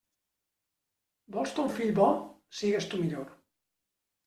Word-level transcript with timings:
Vols 1.35 1.53
ton 1.59 1.69
fill 1.77 1.93
bo? 2.01 2.09
Sigues 2.63 2.91
tu 2.95 3.05
millor. 3.05 3.31